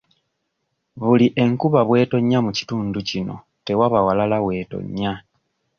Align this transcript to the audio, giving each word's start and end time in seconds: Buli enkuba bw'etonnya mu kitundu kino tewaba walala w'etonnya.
Buli 1.01 1.27
enkuba 1.43 1.81
bw'etonnya 1.87 2.39
mu 2.45 2.51
kitundu 2.57 2.99
kino 3.09 3.35
tewaba 3.65 3.99
walala 4.07 4.37
w'etonnya. 4.45 5.13